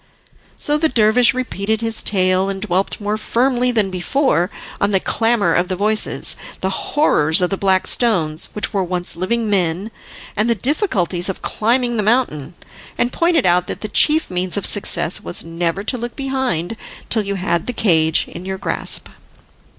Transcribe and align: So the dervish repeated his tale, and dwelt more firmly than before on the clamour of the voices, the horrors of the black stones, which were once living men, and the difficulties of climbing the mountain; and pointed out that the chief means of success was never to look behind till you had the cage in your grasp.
So 0.57 0.79
the 0.79 0.89
dervish 0.89 1.31
repeated 1.35 1.81
his 1.81 2.01
tale, 2.01 2.49
and 2.49 2.59
dwelt 2.59 2.99
more 2.99 3.17
firmly 3.17 3.69
than 3.69 3.91
before 3.91 4.49
on 4.81 4.89
the 4.89 4.99
clamour 4.99 5.53
of 5.53 5.67
the 5.67 5.75
voices, 5.75 6.35
the 6.61 6.71
horrors 6.71 7.39
of 7.39 7.51
the 7.51 7.55
black 7.57 7.85
stones, 7.85 8.45
which 8.53 8.73
were 8.73 8.83
once 8.83 9.15
living 9.15 9.47
men, 9.47 9.91
and 10.35 10.49
the 10.49 10.55
difficulties 10.55 11.29
of 11.29 11.43
climbing 11.43 11.97
the 11.97 12.01
mountain; 12.01 12.55
and 12.97 13.13
pointed 13.13 13.45
out 13.45 13.67
that 13.67 13.81
the 13.81 13.87
chief 13.89 14.31
means 14.31 14.57
of 14.57 14.65
success 14.65 15.21
was 15.21 15.43
never 15.43 15.83
to 15.83 15.99
look 15.99 16.15
behind 16.15 16.77
till 17.11 17.21
you 17.21 17.35
had 17.35 17.67
the 17.67 17.71
cage 17.71 18.27
in 18.27 18.43
your 18.43 18.57
grasp. 18.57 19.07